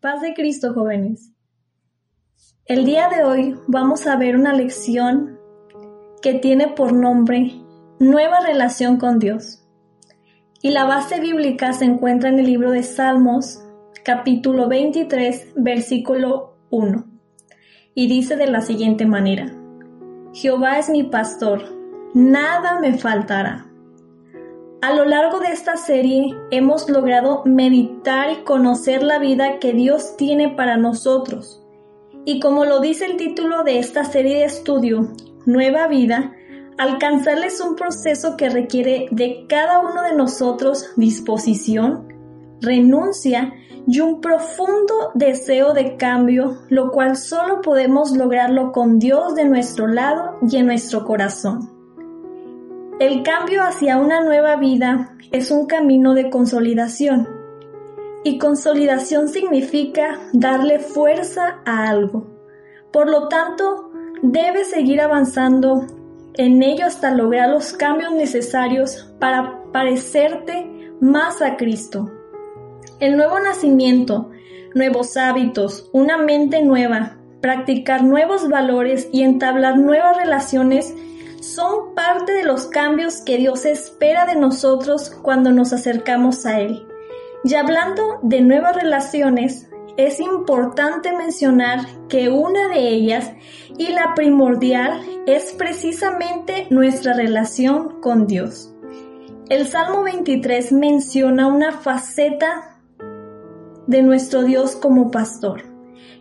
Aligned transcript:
Paz 0.00 0.20
de 0.20 0.32
Cristo, 0.32 0.74
jóvenes. 0.74 1.32
El 2.66 2.84
día 2.84 3.08
de 3.08 3.24
hoy 3.24 3.56
vamos 3.66 4.06
a 4.06 4.14
ver 4.14 4.36
una 4.36 4.52
lección 4.52 5.40
que 6.22 6.34
tiene 6.34 6.68
por 6.68 6.92
nombre 6.92 7.60
Nueva 7.98 8.38
relación 8.38 8.98
con 8.98 9.18
Dios. 9.18 9.66
Y 10.62 10.70
la 10.70 10.84
base 10.84 11.18
bíblica 11.18 11.72
se 11.72 11.84
encuentra 11.84 12.28
en 12.28 12.38
el 12.38 12.46
libro 12.46 12.70
de 12.70 12.84
Salmos, 12.84 13.60
capítulo 14.04 14.68
23, 14.68 15.54
versículo 15.56 16.54
1. 16.70 17.04
Y 17.96 18.06
dice 18.06 18.36
de 18.36 18.46
la 18.46 18.60
siguiente 18.60 19.04
manera, 19.04 19.52
Jehová 20.32 20.78
es 20.78 20.90
mi 20.90 21.02
pastor, 21.02 21.76
nada 22.14 22.78
me 22.78 22.96
faltará. 22.96 23.67
A 24.80 24.94
lo 24.94 25.04
largo 25.04 25.40
de 25.40 25.48
esta 25.48 25.76
serie 25.76 26.36
hemos 26.52 26.88
logrado 26.88 27.42
meditar 27.44 28.30
y 28.30 28.44
conocer 28.44 29.02
la 29.02 29.18
vida 29.18 29.58
que 29.58 29.72
Dios 29.72 30.16
tiene 30.16 30.50
para 30.50 30.76
nosotros. 30.76 31.66
Y 32.24 32.38
como 32.38 32.64
lo 32.64 32.78
dice 32.78 33.06
el 33.06 33.16
título 33.16 33.64
de 33.64 33.80
esta 33.80 34.04
serie 34.04 34.38
de 34.38 34.44
estudio, 34.44 35.08
Nueva 35.46 35.88
Vida, 35.88 36.32
alcanzarles 36.78 37.60
un 37.60 37.74
proceso 37.74 38.36
que 38.36 38.50
requiere 38.50 39.08
de 39.10 39.46
cada 39.48 39.80
uno 39.80 40.02
de 40.02 40.14
nosotros 40.14 40.92
disposición, 40.94 42.14
renuncia 42.60 43.54
y 43.84 43.98
un 43.98 44.20
profundo 44.20 45.10
deseo 45.14 45.72
de 45.72 45.96
cambio, 45.96 46.60
lo 46.68 46.92
cual 46.92 47.16
solo 47.16 47.62
podemos 47.62 48.12
lograrlo 48.12 48.70
con 48.70 49.00
Dios 49.00 49.34
de 49.34 49.44
nuestro 49.44 49.88
lado 49.88 50.38
y 50.48 50.56
en 50.56 50.66
nuestro 50.66 51.04
corazón. 51.04 51.77
El 53.00 53.22
cambio 53.22 53.62
hacia 53.62 53.96
una 53.96 54.24
nueva 54.24 54.56
vida 54.56 55.14
es 55.30 55.52
un 55.52 55.66
camino 55.66 56.14
de 56.14 56.30
consolidación. 56.30 57.28
Y 58.24 58.38
consolidación 58.38 59.28
significa 59.28 60.18
darle 60.32 60.80
fuerza 60.80 61.60
a 61.64 61.88
algo. 61.88 62.26
Por 62.92 63.08
lo 63.08 63.28
tanto, 63.28 63.92
debes 64.22 64.70
seguir 64.70 65.00
avanzando 65.00 65.86
en 66.34 66.60
ello 66.64 66.86
hasta 66.86 67.12
lograr 67.14 67.50
los 67.50 67.72
cambios 67.72 68.12
necesarios 68.14 69.08
para 69.20 69.62
parecerte 69.70 70.92
más 71.00 71.40
a 71.40 71.56
Cristo. 71.56 72.10
El 72.98 73.16
nuevo 73.16 73.38
nacimiento, 73.38 74.30
nuevos 74.74 75.16
hábitos, 75.16 75.88
una 75.92 76.18
mente 76.18 76.64
nueva, 76.64 77.16
practicar 77.40 78.02
nuevos 78.02 78.48
valores 78.48 79.08
y 79.12 79.22
entablar 79.22 79.78
nuevas 79.78 80.16
relaciones 80.16 80.96
son 81.40 81.94
parte 81.94 82.32
de 82.32 82.44
los 82.44 82.66
cambios 82.66 83.20
que 83.20 83.36
Dios 83.36 83.64
espera 83.64 84.26
de 84.26 84.36
nosotros 84.36 85.10
cuando 85.22 85.52
nos 85.52 85.72
acercamos 85.72 86.46
a 86.46 86.60
Él. 86.60 86.86
Y 87.44 87.54
hablando 87.54 88.18
de 88.22 88.40
nuevas 88.40 88.74
relaciones, 88.74 89.68
es 89.96 90.20
importante 90.20 91.12
mencionar 91.16 91.80
que 92.08 92.28
una 92.28 92.68
de 92.68 92.88
ellas 92.88 93.32
y 93.76 93.88
la 93.88 94.14
primordial 94.14 95.00
es 95.26 95.52
precisamente 95.52 96.66
nuestra 96.70 97.14
relación 97.14 98.00
con 98.00 98.26
Dios. 98.26 98.72
El 99.48 99.66
Salmo 99.66 100.02
23 100.02 100.72
menciona 100.72 101.48
una 101.48 101.72
faceta 101.72 102.78
de 103.86 104.02
nuestro 104.02 104.42
Dios 104.42 104.76
como 104.76 105.10
pastor. 105.10 105.62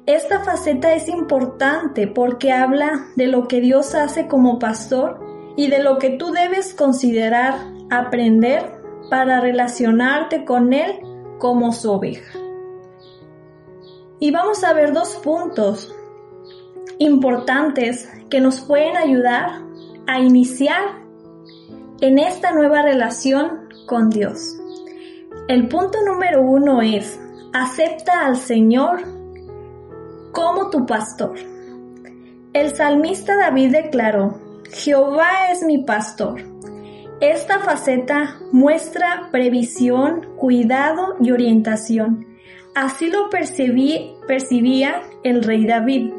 Esta 0.08 0.40
faceta 0.40 0.94
es 0.94 1.10
importante 1.10 2.08
porque 2.08 2.54
habla 2.54 3.08
de 3.18 3.28
lo 3.28 3.50
que 3.50 3.60
Dios 3.60 3.94
hace 3.94 4.30
como 4.30 4.58
pastor 4.58 5.20
y 5.58 5.68
de 5.70 5.84
lo 5.84 5.98
que 5.98 6.12
tú 6.12 6.32
debes 6.32 6.74
considerar, 6.74 7.56
aprender 7.90 8.80
para 9.10 9.42
relacionarte 9.42 10.46
con 10.46 10.72
Él 10.72 11.02
como 11.40 11.74
su 11.74 11.92
oveja. 11.92 12.40
Y 14.22 14.32
vamos 14.32 14.64
a 14.64 14.72
ver 14.72 14.94
dos 14.94 15.18
puntos 15.18 15.94
importantes 17.00 18.10
que 18.30 18.40
nos 18.40 18.62
pueden 18.62 18.96
ayudar 18.96 19.62
a 20.08 20.22
iniciar 20.22 21.02
en 22.00 22.18
esta 22.18 22.54
nueva 22.54 22.82
relación 22.82 23.68
con 23.86 24.10
Dios. 24.10 24.58
El 25.50 25.68
punto 25.68 25.98
número 26.06 26.44
uno 26.44 26.82
es, 26.82 27.20
acepta 27.52 28.26
al 28.26 28.38
Señor 28.38 29.17
como 30.32 30.70
tu 30.70 30.86
pastor. 30.86 31.38
El 32.54 32.76
salmista 32.76 33.36
David 33.36 33.72
declaró, 33.72 34.40
Jehová 34.72 35.52
es 35.52 35.64
mi 35.64 35.80
pastor. 35.80 36.42
Esta 37.20 37.60
faceta 37.60 38.38
muestra 38.52 39.30
previsión, 39.32 40.28
cuidado 40.38 41.16
y 41.20 41.32
orientación. 41.32 42.26
Así 42.76 43.10
lo 43.10 43.30
percibí, 43.30 44.14
percibía 44.28 45.02
el 45.24 45.44
rey 45.44 45.66
David. 45.66 46.14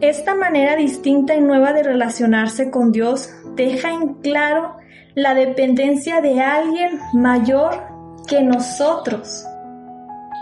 Esta 0.00 0.34
manera 0.34 0.74
distinta 0.74 1.34
y 1.34 1.40
nueva 1.40 1.72
de 1.72 1.82
relacionarse 1.82 2.70
con 2.70 2.92
Dios 2.92 3.30
deja 3.56 3.92
en 3.92 4.14
claro 4.14 4.76
la 5.14 5.34
dependencia 5.34 6.20
de 6.20 6.40
alguien 6.40 6.98
mayor 7.12 7.82
que 8.26 8.42
nosotros, 8.42 9.46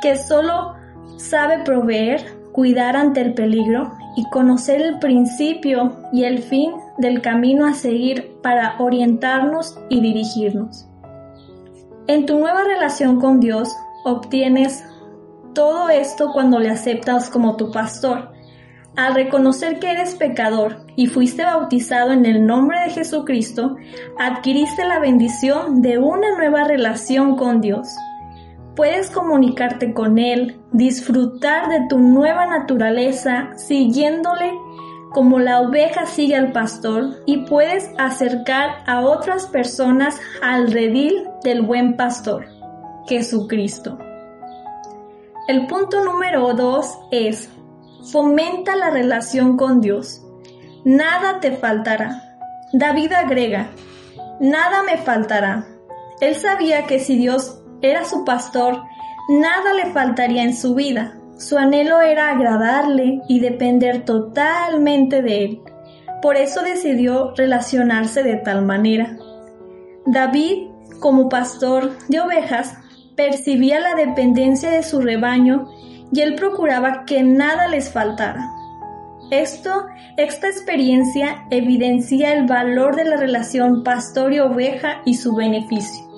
que 0.03 0.17
solo 0.17 0.75
sabe 1.17 1.65
proveer, 1.65 2.40
cuidar 2.53 2.97
ante 2.97 3.21
el 3.21 3.35
peligro 3.35 3.93
y 4.17 4.29
conocer 4.31 4.83
el 4.83 4.99
principio 4.99 5.97
y 6.13 6.25
el 6.25 6.41
fin 6.41 6.73
del 6.99 7.23
camino 7.23 7.67
a 7.67 7.75
seguir 7.75 8.37
para 8.43 8.77
orientarnos 8.79 9.79
y 9.89 10.01
dirigirnos. 10.01 10.87
En 12.07 12.27
tu 12.27 12.39
nueva 12.39 12.65
relación 12.65 13.21
con 13.21 13.41
Dios 13.41 13.69
obtienes 14.05 14.85
todo 15.55 15.89
esto 15.89 16.31
cuando 16.33 16.59
le 16.59 16.71
aceptas 16.71 17.31
como 17.31 17.57
tu 17.57 17.71
pastor. 17.71 18.33
Al 18.97 19.15
reconocer 19.15 19.79
que 19.79 19.91
eres 19.91 20.17
pecador 20.17 20.85
y 20.97 21.07
fuiste 21.07 21.45
bautizado 21.45 22.11
en 22.11 22.27
el 22.27 22.45
nombre 22.45 22.81
de 22.81 22.91
Jesucristo, 22.91 23.77
adquiriste 24.19 24.85
la 24.85 24.99
bendición 24.99 25.81
de 25.81 25.99
una 25.99 26.37
nueva 26.37 26.65
relación 26.65 27.37
con 27.37 27.61
Dios 27.61 27.89
puedes 28.81 29.11
comunicarte 29.11 29.93
con 29.93 30.19
Él, 30.19 30.59
disfrutar 30.73 31.69
de 31.69 31.87
tu 31.91 31.99
nueva 31.99 32.47
naturaleza 32.47 33.51
siguiéndole 33.57 34.55
como 35.13 35.39
la 35.39 35.61
oveja 35.61 36.07
sigue 36.07 36.35
al 36.35 36.53
pastor 36.53 37.23
y 37.27 37.45
puedes 37.45 37.91
acercar 37.99 38.83
a 38.87 39.03
otras 39.03 39.45
personas 39.49 40.19
al 40.41 40.73
redil 40.73 41.29
del 41.45 41.61
buen 41.61 41.99
pastor, 41.99 42.47
Jesucristo. 43.07 43.99
El 45.47 45.67
punto 45.67 46.03
número 46.03 46.55
dos 46.55 46.99
es, 47.11 47.51
fomenta 48.11 48.77
la 48.77 48.89
relación 48.89 49.59
con 49.59 49.83
Dios. 49.83 50.25
Nada 50.87 51.41
te 51.41 51.53
faltará. 51.53 52.39
David 52.73 53.13
agrega, 53.13 53.69
nada 54.41 54.83
me 54.85 54.97
faltará. 54.97 55.67
Él 56.23 56.35
sabía 56.35 56.87
que 56.87 56.99
si 56.99 57.19
Dios 57.19 57.60
era 57.83 58.05
su 58.05 58.25
pastor, 58.25 58.83
nada 59.29 59.73
le 59.75 59.87
faltaría 59.93 60.43
en 60.43 60.57
su 60.57 60.75
vida. 60.75 61.17
Su 61.39 61.57
anhelo 61.57 62.01
era 62.01 62.31
agradarle 62.31 63.23
y 63.29 63.41
depender 63.41 64.05
totalmente 64.05 65.23
de 65.23 65.45
él. 65.45 65.61
Por 66.21 66.37
eso 66.37 66.63
decidió 66.63 67.33
relacionarse 67.35 68.23
de 68.23 68.37
tal 68.37 68.65
manera. 68.65 69.17
David, 70.05 70.69
como 70.99 71.29
pastor 71.31 71.97
de 72.09 72.21
ovejas, 72.21 72.77
percibía 73.17 73.81
la 73.81 73.95
dependencia 73.95 74.71
de 74.71 74.83
su 74.83 75.01
rebaño 75.01 75.69
y 76.13 76.21
él 76.21 76.35
procuraba 76.35 77.05
que 77.07 77.23
nada 77.23 77.69
les 77.69 77.91
faltara. 77.91 78.51
Esto, 79.31 79.87
esta 80.17 80.49
experiencia 80.49 81.47
evidencia 81.51 82.33
el 82.33 82.47
valor 82.47 82.97
de 82.97 83.05
la 83.05 83.17
relación 83.17 83.85
pastor 83.85 84.33
y 84.33 84.41
oveja 84.41 85.03
y 85.05 85.15
su 85.15 85.35
beneficio. 85.35 86.10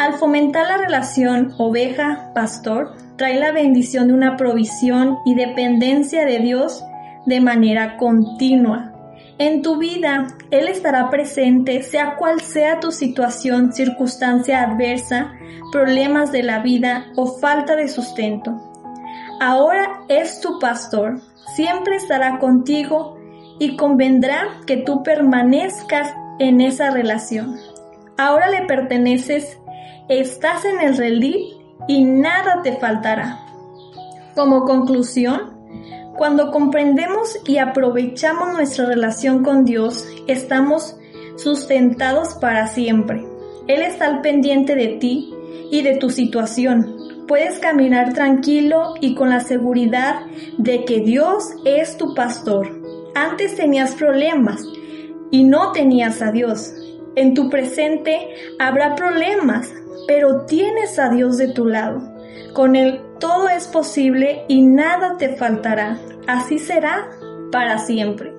Al 0.00 0.14
fomentar 0.14 0.66
la 0.66 0.78
relación 0.78 1.52
oveja-pastor, 1.58 2.96
trae 3.16 3.38
la 3.38 3.52
bendición 3.52 4.08
de 4.08 4.14
una 4.14 4.38
provisión 4.38 5.18
y 5.26 5.34
dependencia 5.34 6.24
de 6.24 6.38
Dios 6.38 6.82
de 7.26 7.38
manera 7.42 7.98
continua. 7.98 8.94
En 9.36 9.60
tu 9.60 9.76
vida, 9.76 10.28
Él 10.50 10.68
estará 10.68 11.10
presente, 11.10 11.82
sea 11.82 12.16
cual 12.16 12.40
sea 12.40 12.80
tu 12.80 12.92
situación, 12.92 13.74
circunstancia 13.74 14.62
adversa, 14.62 15.34
problemas 15.70 16.32
de 16.32 16.44
la 16.44 16.60
vida 16.60 17.08
o 17.14 17.38
falta 17.38 17.76
de 17.76 17.88
sustento. 17.88 18.58
Ahora 19.38 20.00
es 20.08 20.40
tu 20.40 20.58
pastor, 20.58 21.20
siempre 21.56 21.96
estará 21.96 22.38
contigo 22.38 23.18
y 23.58 23.76
convendrá 23.76 24.62
que 24.66 24.78
tú 24.78 25.02
permanezcas 25.02 26.14
en 26.38 26.62
esa 26.62 26.88
relación. 26.90 27.58
Ahora 28.16 28.50
le 28.50 28.66
perteneces, 28.66 29.59
estás 30.10 30.64
en 30.64 30.80
el 30.80 30.96
redil 30.96 31.56
y 31.86 32.04
nada 32.04 32.62
te 32.62 32.76
faltará. 32.76 33.38
Como 34.34 34.64
conclusión, 34.64 35.56
cuando 36.18 36.50
comprendemos 36.50 37.38
y 37.46 37.58
aprovechamos 37.58 38.52
nuestra 38.52 38.86
relación 38.86 39.44
con 39.44 39.64
Dios, 39.64 40.06
estamos 40.26 40.96
sustentados 41.36 42.34
para 42.34 42.66
siempre. 42.66 43.24
Él 43.68 43.82
está 43.82 44.06
al 44.06 44.20
pendiente 44.20 44.74
de 44.74 44.88
ti 44.98 45.32
y 45.70 45.82
de 45.82 45.96
tu 45.96 46.10
situación. 46.10 46.96
Puedes 47.28 47.60
caminar 47.60 48.12
tranquilo 48.12 48.94
y 49.00 49.14
con 49.14 49.30
la 49.30 49.40
seguridad 49.40 50.22
de 50.58 50.84
que 50.84 51.00
Dios 51.00 51.44
es 51.64 51.96
tu 51.96 52.14
pastor. 52.14 52.68
Antes 53.14 53.54
tenías 53.54 53.94
problemas 53.94 54.60
y 55.30 55.44
no 55.44 55.70
tenías 55.70 56.20
a 56.20 56.32
Dios. 56.32 56.74
En 57.14 57.34
tu 57.34 57.48
presente 57.48 58.28
habrá 58.58 58.96
problemas, 58.96 59.72
pero 60.10 60.40
tienes 60.40 60.98
a 60.98 61.08
Dios 61.08 61.36
de 61.36 61.52
tu 61.52 61.66
lado. 61.66 62.02
Con 62.52 62.74
Él 62.74 63.00
todo 63.20 63.48
es 63.48 63.68
posible 63.68 64.44
y 64.48 64.62
nada 64.62 65.16
te 65.18 65.36
faltará. 65.36 66.00
Así 66.26 66.58
será 66.58 67.08
para 67.52 67.78
siempre. 67.78 68.34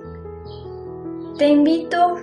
Te 1.38 1.48
invito 1.48 2.18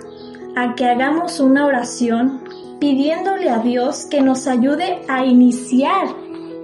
a 0.55 0.75
que 0.75 0.85
hagamos 0.85 1.39
una 1.39 1.65
oración 1.65 2.43
pidiéndole 2.79 3.49
a 3.49 3.57
Dios 3.57 4.05
que 4.05 4.21
nos 4.21 4.45
ayude 4.45 5.01
a 5.07 5.25
iniciar 5.25 6.09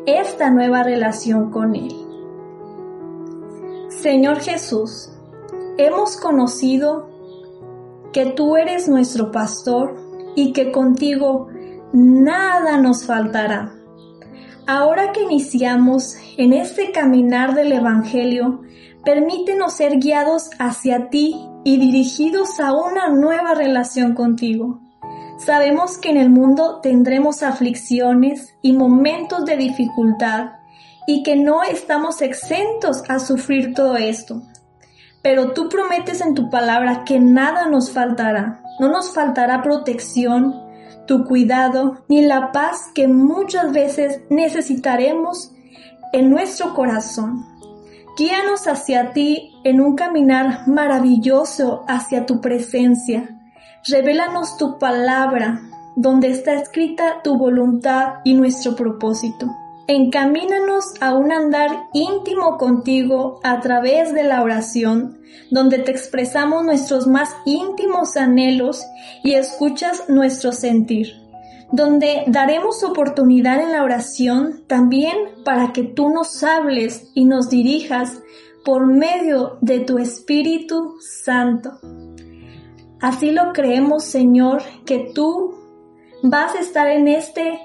esta 0.05 0.51
nueva 0.51 0.83
relación 0.83 1.49
con 1.49 1.75
Él. 1.75 1.91
Señor 3.89 4.41
Jesús, 4.41 5.09
hemos 5.79 6.17
conocido 6.17 7.09
que 8.13 8.27
tú 8.27 8.57
eres 8.57 8.87
nuestro 8.87 9.31
pastor 9.31 9.95
y 10.35 10.53
que 10.53 10.71
contigo 10.71 11.47
nada 11.95 12.77
nos 12.77 13.05
faltará. 13.05 13.71
Ahora 14.67 15.13
que 15.13 15.21
iniciamos 15.21 16.15
en 16.37 16.51
este 16.51 16.91
caminar 16.91 17.55
del 17.55 17.71
Evangelio, 17.71 18.63
permítenos 19.05 19.75
ser 19.75 19.99
guiados 19.99 20.49
hacia 20.59 21.09
ti 21.09 21.35
y 21.63 21.77
dirigidos 21.77 22.59
a 22.59 22.73
una 22.73 23.07
nueva 23.09 23.53
relación 23.53 24.13
contigo. 24.13 24.81
Sabemos 25.37 25.97
que 25.97 26.09
en 26.09 26.17
el 26.17 26.29
mundo 26.29 26.81
tendremos 26.81 27.43
aflicciones 27.43 28.57
y 28.61 28.73
momentos 28.73 29.45
de 29.45 29.55
dificultad 29.55 30.51
y 31.07 31.23
que 31.23 31.37
no 31.37 31.63
estamos 31.63 32.21
exentos 32.21 33.03
a 33.07 33.19
sufrir 33.19 33.73
todo 33.73 33.95
esto. 33.95 34.41
Pero 35.21 35.53
tú 35.53 35.69
prometes 35.69 36.19
en 36.21 36.33
tu 36.33 36.49
palabra 36.49 37.03
que 37.05 37.19
nada 37.19 37.67
nos 37.67 37.91
faltará. 37.91 38.61
No 38.79 38.89
nos 38.89 39.13
faltará 39.13 39.61
protección, 39.61 40.64
tu 41.05 41.23
cuidado 41.23 42.03
ni 42.07 42.21
la 42.21 42.51
paz 42.51 42.91
que 42.93 43.07
muchas 43.07 43.71
veces 43.71 44.21
necesitaremos 44.29 45.51
en 46.13 46.29
nuestro 46.29 46.73
corazón. 46.73 47.45
Guíanos 48.17 48.67
hacia 48.67 49.11
ti 49.11 49.51
en 49.63 49.81
un 49.81 49.95
caminar 49.95 50.67
maravilloso 50.67 51.83
hacia 51.87 52.25
tu 52.25 52.39
presencia. 52.39 53.41
Revélanos 53.87 54.57
tu 54.57 54.79
palabra, 54.79 55.61
donde 55.95 56.29
está 56.29 56.53
escrita 56.53 57.21
tu 57.23 57.37
voluntad 57.37 58.15
y 58.23 58.33
nuestro 58.33 58.75
propósito. 58.75 59.47
Encamínanos 59.87 60.95
a 60.99 61.13
un 61.13 61.31
andar 61.31 61.89
íntimo 61.93 62.57
contigo 62.57 63.39
a 63.43 63.59
través 63.59 64.13
de 64.13 64.23
la 64.23 64.41
oración, 64.41 65.19
donde 65.51 65.77
te 65.77 65.91
expresamos 65.91 66.65
nuestros 66.65 67.05
más 67.05 67.35
íntimos 67.45 68.17
anhelos 68.17 68.83
y 69.23 69.35
escuchas 69.35 70.09
nuestro 70.09 70.53
sentir, 70.53 71.13
donde 71.71 72.23
daremos 72.25 72.83
oportunidad 72.83 73.61
en 73.61 73.73
la 73.73 73.83
oración 73.83 74.63
también 74.65 75.15
para 75.43 75.71
que 75.71 75.83
tú 75.83 76.09
nos 76.09 76.43
hables 76.43 77.11
y 77.13 77.25
nos 77.25 77.51
dirijas 77.51 78.23
por 78.63 78.87
medio 78.87 79.59
de 79.61 79.81
tu 79.81 79.99
Espíritu 79.99 80.95
Santo. 80.99 81.79
Así 83.01 83.29
lo 83.29 83.53
creemos, 83.53 84.03
Señor, 84.03 84.63
que 84.87 85.11
tú 85.13 85.53
vas 86.23 86.55
a 86.55 86.59
estar 86.59 86.87
en 86.87 87.07
este 87.07 87.59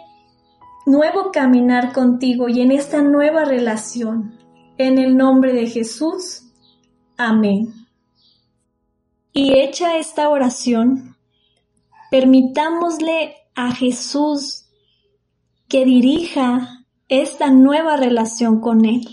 nuevo 0.90 1.30
caminar 1.32 1.92
contigo 1.92 2.48
y 2.48 2.60
en 2.60 2.72
esta 2.72 3.02
nueva 3.02 3.44
relación. 3.44 4.38
En 4.76 4.98
el 4.98 5.16
nombre 5.16 5.52
de 5.52 5.66
Jesús. 5.66 6.42
Amén. 7.16 7.74
Y 9.32 9.58
hecha 9.58 9.98
esta 9.98 10.28
oración, 10.28 11.16
permitámosle 12.10 13.36
a 13.54 13.72
Jesús 13.72 14.66
que 15.68 15.84
dirija 15.84 16.86
esta 17.08 17.50
nueva 17.50 17.96
relación 17.96 18.60
con 18.60 18.84
Él. 18.84 19.06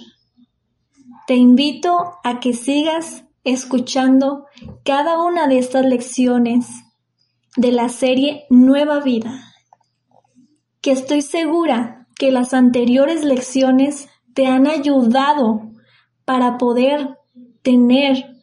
Te 1.28 1.36
invito 1.36 2.14
a 2.24 2.40
que 2.40 2.54
sigas 2.54 3.26
escuchando 3.44 4.46
cada 4.84 5.22
una 5.22 5.48
de 5.48 5.60
estas 5.60 5.86
lecciones 5.86 6.68
de 7.56 7.72
la 7.72 7.90
serie 7.90 8.46
Nueva 8.50 9.00
Vida 9.02 9.47
que 10.82 10.92
estoy 10.92 11.22
segura 11.22 12.08
que 12.16 12.32
las 12.32 12.54
anteriores 12.54 13.24
lecciones 13.24 14.10
te 14.34 14.48
han 14.48 14.68
ayudado 14.68 15.72
para 16.26 16.58
poder 16.58 17.18
tener 17.62 18.38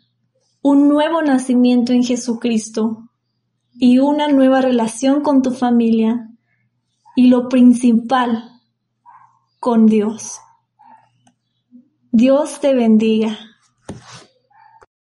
un 0.63 0.89
nuevo 0.89 1.23
nacimiento 1.23 1.93
en 1.93 2.03
Jesucristo 2.03 3.11
y 3.75 3.99
una 3.99 4.29
nueva 4.29 4.61
relación 4.61 5.23
con 5.23 5.43
tu 5.43 5.51
familia 5.51 6.31
y 7.17 7.29
lo 7.29 7.49
principal, 7.49 8.51
con 9.61 9.87
Dios. 9.87 10.41
Dios 12.13 12.61
te 12.61 12.75
bendiga. 12.75 13.39